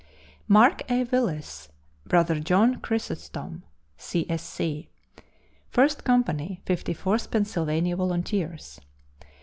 [0.47, 1.03] Mark A.
[1.03, 1.69] Willis
[2.07, 3.61] (Brother John Chrysostom,
[3.97, 4.25] C.
[4.27, 4.41] S.
[4.41, 4.87] C.),
[5.77, 8.81] I Company, Fifty fourth Pennsylvania Volunteers.